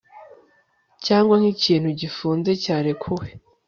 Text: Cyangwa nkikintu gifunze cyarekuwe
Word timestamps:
Cyangwa 1.05 1.35
nkikintu 1.41 1.89
gifunze 2.01 2.51
cyarekuwe 2.63 3.27